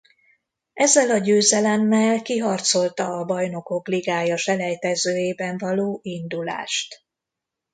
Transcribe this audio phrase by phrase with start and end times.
[0.73, 7.05] Ezzel a győzelemmel kiharcolta a Bajnokok Ligája selejtezőjében való indulást.